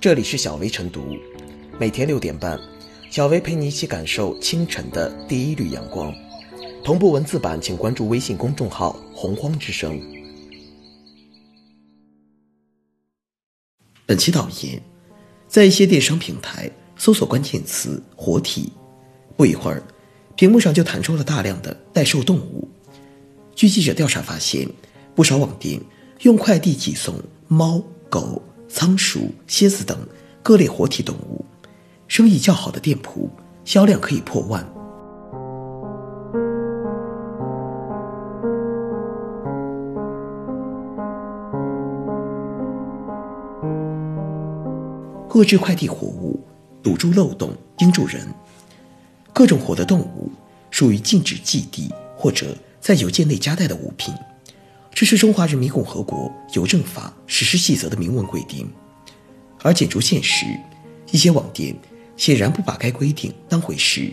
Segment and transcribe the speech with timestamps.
[0.00, 1.14] 这里是小薇晨读，
[1.78, 2.58] 每天六点半，
[3.10, 6.10] 小薇陪你一起感受清晨的第一缕阳光。
[6.82, 10.00] 同步文字版，请关注微信公众号“洪荒之声”。
[14.06, 14.82] 本期导言：
[15.46, 18.72] 在一些电商平台搜索关键词“活体”，
[19.36, 19.82] 不一会儿，
[20.34, 22.66] 屏幕上就弹出了大量的待售动物。
[23.54, 24.66] 据记者调查发现，
[25.14, 25.78] 不少网店
[26.22, 27.14] 用快递寄送
[27.48, 28.42] 猫、狗。
[28.72, 29.98] 仓鼠、蝎子等
[30.44, 31.44] 各类活体动物，
[32.06, 33.28] 生意较好的店铺
[33.64, 34.64] 销量可以破万。
[45.28, 46.38] 遏制快递活物，
[46.82, 48.22] 堵住漏洞，盯住人。
[49.32, 50.30] 各种活的动物
[50.70, 54.14] 属于禁止寄递或者在邮件内夹带的物品。
[54.92, 58.70] 这是中华人民共和国邮政法实施细则的明文规定，
[59.62, 60.44] 而简竹现实，
[61.10, 61.74] 一些网店
[62.16, 64.12] 显然不把该规定当回事，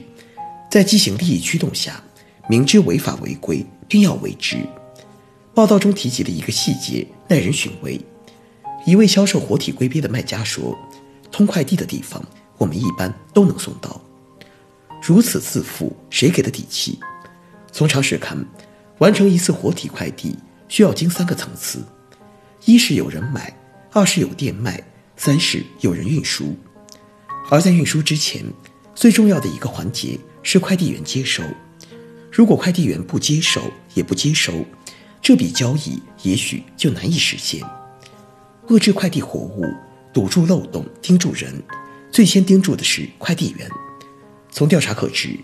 [0.72, 2.02] 在畸形利益驱动下，
[2.47, 4.58] 明知违法违规，偏要为之。
[5.53, 8.00] 报道中提及的一个细节耐人寻味：
[8.86, 10.78] 一位销售活体龟鳖的卖家说
[11.31, 12.23] ：“通快递的地方，
[12.58, 14.00] 我们一般都能送到。”
[15.02, 16.97] 如此自负，谁给的底气？
[17.72, 18.38] 从常识看，
[19.00, 20.38] 完成一次活体快递。
[20.68, 21.84] 需要经三个层次：
[22.66, 23.56] 一是有人买，
[23.92, 24.84] 二是有店卖，
[25.16, 26.56] 三是有人运输。
[27.50, 28.44] 而在运输之前，
[28.94, 31.42] 最重要的一个环节是快递员接收。
[32.32, 34.66] 如果快递员不接手也不接收，
[35.22, 37.64] 这笔交易也许就难以实现。
[38.68, 39.66] 遏制快递活物，
[40.14, 41.54] 堵住漏洞，盯住人，
[42.12, 43.70] 最先盯住的是快递员。
[44.52, 45.38] 从调查可知，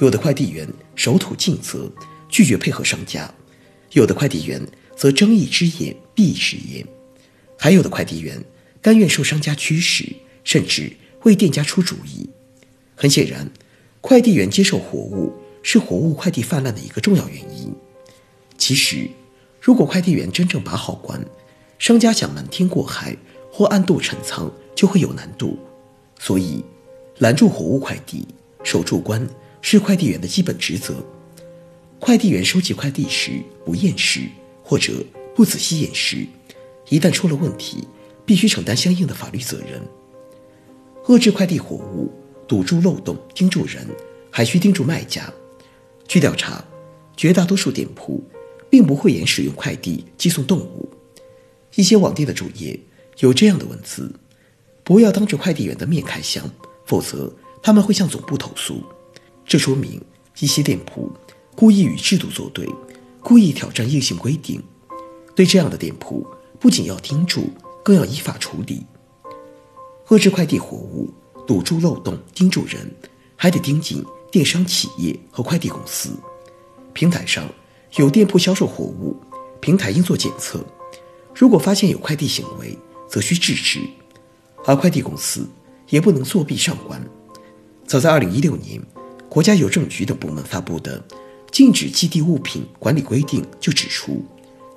[0.00, 1.90] 有的快递员守土尽责，
[2.28, 3.32] 拒绝配合商家。
[3.94, 4.60] 有的快递员
[4.96, 6.84] 则睁一只眼闭一只眼，
[7.56, 8.42] 还有的快递员
[8.82, 10.04] 甘愿受商家驱使，
[10.42, 10.92] 甚至
[11.22, 12.28] 为店家出主意。
[12.96, 13.48] 很显然，
[14.00, 17.72] 快递员接受活物是活物快递泛滥的一个重要原因。
[18.58, 19.08] 其实，
[19.60, 21.24] 如果快递员真正把好关，
[21.78, 23.16] 商家想瞒天过海
[23.52, 25.56] 或暗度陈仓就会有难度。
[26.18, 26.64] 所以，
[27.18, 28.26] 拦住活物快递、
[28.64, 29.24] 守住关
[29.62, 30.96] 是快递员的基本职责。
[32.04, 34.28] 快递员收集快递时不验尸
[34.62, 35.02] 或者
[35.34, 36.26] 不仔细验尸，
[36.90, 37.88] 一旦出了问题，
[38.26, 39.80] 必须承担相应的法律责任。
[41.06, 42.12] 遏制快递货物，
[42.46, 43.88] 堵住漏洞，盯住人，
[44.30, 45.32] 还需盯住卖家。
[46.06, 46.62] 据调查，
[47.16, 48.22] 绝大多数店铺
[48.68, 50.86] 并不讳言使用快递寄送动物。
[51.74, 52.78] 一些网店的主页
[53.20, 54.14] 有这样的文字
[54.84, 56.46] ：“不要当着快递员的面开箱，
[56.84, 57.32] 否则
[57.62, 58.84] 他们会向总部投诉。”
[59.46, 59.98] 这说明
[60.40, 61.10] 一些店铺。
[61.56, 62.68] 故意与制度作对，
[63.22, 64.62] 故意挑战硬性规定，
[65.34, 66.26] 对这样的店铺
[66.58, 67.50] 不仅要盯住，
[67.84, 68.84] 更要依法处理。
[70.08, 71.08] 遏制快递活物，
[71.46, 72.92] 堵住漏洞，盯住人，
[73.36, 76.10] 还得盯紧电商企业和快递公司。
[76.92, 77.48] 平台上
[77.96, 79.16] 有店铺销售货物，
[79.60, 80.64] 平台应做检测，
[81.34, 82.76] 如果发现有快递行为，
[83.08, 83.80] 则需制止。
[84.66, 85.46] 而快递公司
[85.88, 87.00] 也不能作弊上关。
[87.86, 88.82] 早在2016年，
[89.28, 91.02] 国家邮政局等部门发布的。
[91.54, 94.24] 禁止寄递物品管理规定就指出，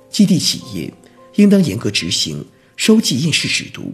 [0.08, 0.94] 寄递企业
[1.34, 2.46] 应当严格执行
[2.76, 3.92] 收寄验视制度，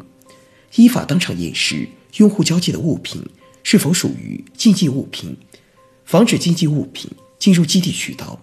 [0.75, 3.25] 依法当场验视用户交寄的物品
[3.63, 5.35] 是否属于禁寄物品，
[6.05, 8.39] 防止禁寄物品进入寄递渠道，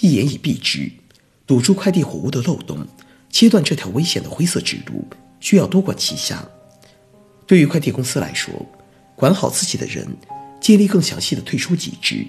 [0.00, 0.90] 一言以蔽之，
[1.46, 2.86] 堵住快递货物的漏洞，
[3.28, 5.06] 切断这条危险的灰色之路，
[5.38, 6.48] 需要多管齐下。
[7.46, 8.54] 对于快递公司来说，
[9.14, 10.08] 管好自己的人，
[10.62, 12.26] 建立更详细的退出机制。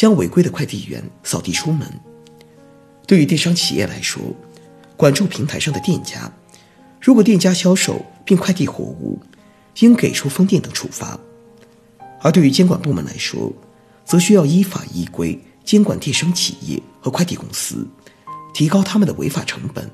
[0.00, 1.86] 将违规的快递员扫地出门。
[3.06, 4.34] 对于电商企业来说，
[4.96, 6.32] 管住平台上的店家，
[6.98, 9.20] 如果店家销售并快递货物，
[9.80, 11.20] 应给出封店等处罚；
[12.22, 13.52] 而对于监管部门来说，
[14.06, 17.86] 则需要依法依规监管电商企业和快递公司，
[18.54, 19.86] 提高他们的违法成本，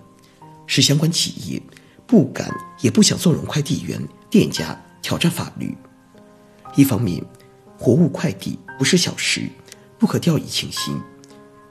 [0.68, 1.60] 使相关企业
[2.06, 2.48] 不敢
[2.80, 4.00] 也不想纵容快递员、
[4.30, 5.76] 店家挑战法律。
[6.76, 7.20] 一方面，
[7.76, 9.50] 货物快递不是小事。
[9.98, 11.00] 不可掉以轻心。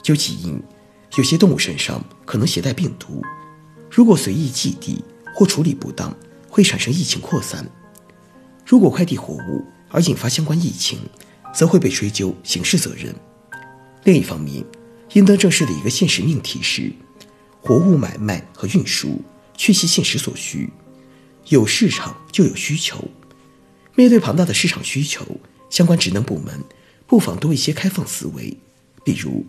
[0.01, 0.62] 究其因，
[1.18, 3.22] 有些动物身上可能携带病毒，
[3.89, 6.16] 如果随意寄递或处理不当，
[6.50, 7.69] 会产生疫情扩散。
[8.66, 11.00] 如果快递活物而引发相关疫情，
[11.54, 13.16] 则会被追究刑事责任。
[14.04, 14.63] 另一方面，
[15.13, 16.92] 应当正视的一个现实命题是：
[17.62, 19.21] 活物买卖和运输
[19.56, 20.71] 确系现实所需，
[21.50, 23.04] 有市场就有需求。
[23.95, 25.25] 面对庞大的市场需求，
[25.69, 26.62] 相关职能部门。
[27.07, 28.57] 不妨多一些开放思维，
[29.04, 29.46] 比如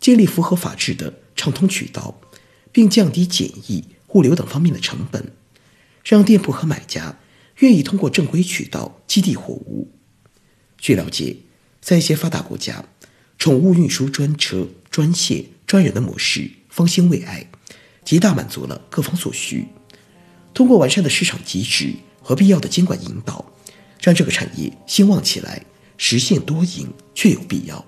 [0.00, 2.20] 建立符合法治的畅通渠道，
[2.72, 5.32] 并降低检疫、物流等方面的成本，
[6.04, 7.18] 让店铺和买家
[7.58, 9.92] 愿意通过正规渠道寄递货物。
[10.78, 11.36] 据了解，
[11.80, 12.84] 在一些发达国家，
[13.38, 17.48] 宠物运输专车、专线、专人的模式方兴未艾，
[18.04, 19.68] 极大满足了各方所需。
[20.52, 23.52] 通过完善的市场机制和必要的监管引导，
[24.00, 25.64] 让这个产业兴旺起来，
[25.96, 27.84] 实现多赢确有必要。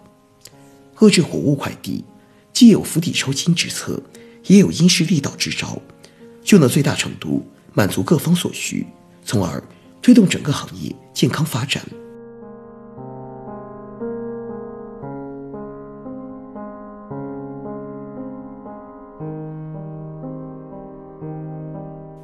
[0.97, 2.05] 遏制火物快递，
[2.53, 4.03] 既有釜底抽薪之策，
[4.47, 5.81] 也有因势利导之招，
[6.43, 8.87] 就能最大程度满足各方所需，
[9.25, 9.63] 从而
[10.03, 11.83] 推动整个行业健康发展。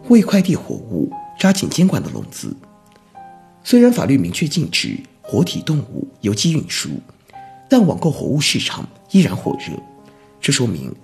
[0.09, 1.11] 为快递货物
[1.41, 2.55] 扎紧监管的笼子。
[3.65, 6.91] 虽然法律明确禁止活体动物邮寄运输，
[7.69, 9.73] 但网购活物市场依然火热。
[10.41, 10.95] 这说明，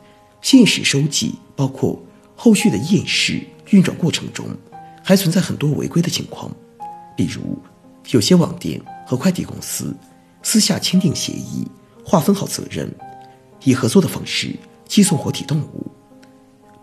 [0.43, 2.01] 现实收寄包括
[2.37, 4.47] 后续的验视、运转过程中，
[5.03, 6.51] 还存在很多违规的情况。
[7.17, 7.59] 比如，
[8.11, 9.97] 有些网店和快递公司
[10.43, 11.67] 私下签订协议，
[12.05, 12.95] 划分好责任，
[13.65, 14.55] 以合作的方式
[14.87, 15.91] 寄送活体动物。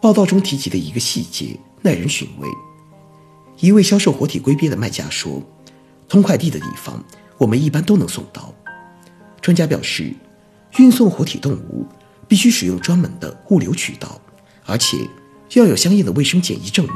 [0.01, 1.57] 报道中提及的一个细节。
[1.83, 2.47] 耐人寻味。
[3.59, 5.41] 一位销售活体龟鳖的卖家说
[6.09, 7.01] ：“通快递的地方，
[7.37, 8.53] 我们一般都能送到。”
[9.41, 10.13] 专家表示，
[10.77, 11.85] 运送活体动物
[12.27, 14.19] 必须使用专门的物流渠道，
[14.65, 14.97] 而且
[15.53, 16.95] 要有相应的卫生检疫证明。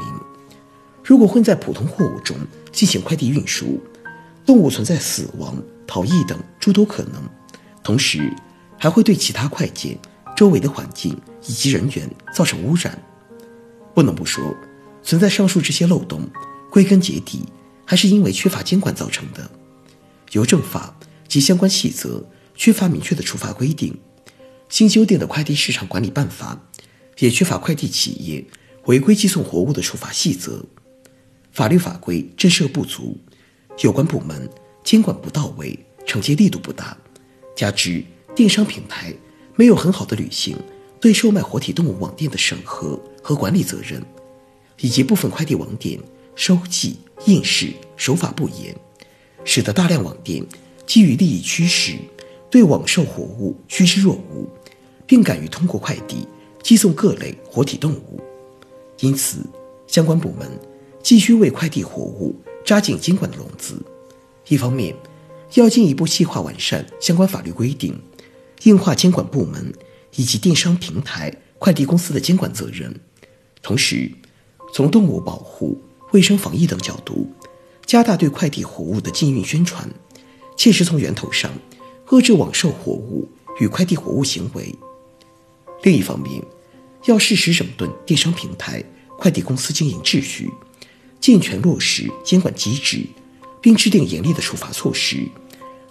[1.02, 2.36] 如果混在普通货物中
[2.70, 3.80] 进行快递运输，
[4.44, 5.56] 动物存在死亡、
[5.86, 7.22] 逃逸等诸多可能，
[7.82, 8.32] 同时
[8.78, 9.98] 还会对其他快件、
[10.36, 11.16] 周围的环境
[11.46, 12.96] 以及人员造成污染。
[13.94, 14.54] 不能不说。
[15.04, 16.20] 存在上述这些漏洞，
[16.70, 17.44] 归根结底
[17.84, 19.50] 还是因为缺乏监管造成的。
[20.32, 23.98] 邮政法及相关细则缺乏明确的处罚规定，
[24.68, 26.68] 新修订的快递市场管理办法
[27.18, 28.44] 也缺乏快递企业
[28.86, 30.64] 违规寄送活物的处罚细则，
[31.52, 33.16] 法律法规震慑不足，
[33.82, 34.48] 有关部门
[34.82, 36.96] 监管不到位，惩戒力度不大，
[37.56, 38.04] 加之
[38.34, 39.14] 电商平台
[39.56, 40.56] 没有很好的履行
[41.00, 44.02] 对售卖活体动物网店的审核和管理责任。
[44.80, 46.00] 以及部分快递网点
[46.34, 46.96] 收寄
[47.26, 48.74] 验视手法不严，
[49.44, 50.44] 使得大量网店
[50.86, 51.96] 基于利益驱使，
[52.50, 54.46] 对网售活物趋之若鹜，
[55.06, 56.26] 并敢于通过快递
[56.62, 58.20] 寄送各类活体动物。
[59.00, 59.38] 因此，
[59.86, 60.48] 相关部门
[61.02, 62.34] 继续为快递货物
[62.64, 63.74] 扎紧监管的笼子。
[64.48, 64.94] 一方面，
[65.54, 67.98] 要进一步细化完善相关法律规定，
[68.64, 69.72] 硬化监管部门
[70.16, 72.94] 以及电商平台、快递公司的监管责任，
[73.62, 74.10] 同时。
[74.74, 75.78] 从动物保护、
[76.12, 77.30] 卫生防疫等角度，
[77.86, 79.88] 加大对快递货物的禁运宣传，
[80.56, 81.50] 切实从源头上
[82.06, 83.28] 遏制网售货物
[83.60, 84.74] 与快递货物行为。
[85.82, 86.42] 另一方面，
[87.06, 88.82] 要适时整顿电商平台、
[89.18, 90.50] 快递公司经营秩序，
[91.20, 93.04] 健全落实监管机制，
[93.60, 95.28] 并制定严厉的处罚措施，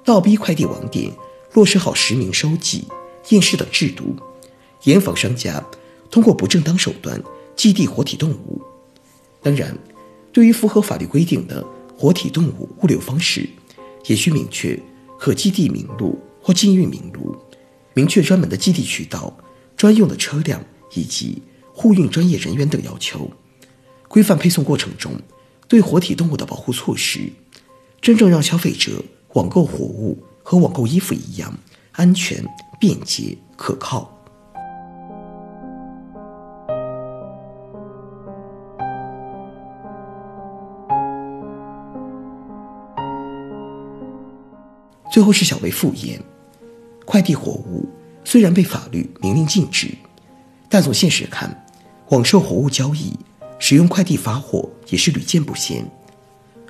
[0.03, 1.11] 倒逼快递网点
[1.53, 2.87] 落实好实名收寄、
[3.29, 4.15] 验视等制度，
[4.83, 5.63] 严防商家
[6.09, 7.21] 通过不正当手段
[7.55, 8.61] 寄递活体动物。
[9.43, 9.77] 当然，
[10.31, 11.65] 对于符合法律规定的
[12.01, 13.47] 活体动物物流方式，
[14.07, 14.75] 也需明确
[15.19, 17.37] 可寄递名录或禁运名录，
[17.93, 19.31] 明确专门的寄递渠道、
[19.77, 20.59] 专用的车辆
[20.95, 23.29] 以及护运专业人员等要求，
[24.07, 25.13] 规范配送过程中
[25.67, 27.31] 对活体动物的保护措施，
[28.01, 31.55] 真正让消费者网购活物和网购衣服一样
[31.91, 32.43] 安全、
[32.79, 34.20] 便捷、可靠。
[45.11, 46.23] 最后是小微复言，
[47.03, 47.85] 快递货物
[48.23, 49.89] 虽然被法律明令禁止，
[50.69, 51.65] 但从现实看，
[52.11, 53.13] 网售货物交易
[53.59, 55.85] 使用快递发货也是屡见不鲜。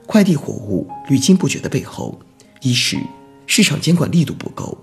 [0.08, 2.20] 快递货物屡禁不绝的背后，
[2.62, 2.98] 一是
[3.46, 4.76] 市场监管力度不够，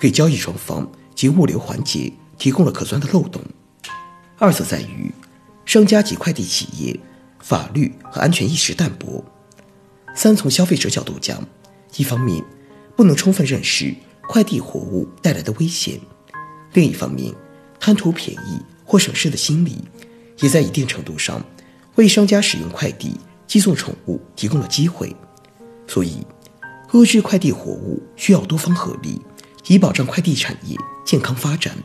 [0.00, 3.40] 给交易双方及物流环节提供了可钻的漏洞；
[4.36, 5.12] 二则在于
[5.64, 6.98] 商家及快递企业
[7.38, 9.22] 法律和安全意识淡薄；
[10.12, 11.40] 三从消费者角度讲，
[11.96, 12.44] 一方面。
[12.96, 13.94] 不能充分认识
[14.28, 16.00] 快递活物带来的危险，
[16.72, 17.32] 另一方面，
[17.78, 19.76] 贪图便宜或省事的心理，
[20.40, 21.44] 也在一定程度上
[21.96, 23.12] 为商家使用快递
[23.46, 25.14] 寄送宠物提供了机会。
[25.86, 26.26] 所以，
[26.90, 29.20] 遏制快递活物需要多方合力，
[29.68, 31.76] 以保障快递产业健康发展。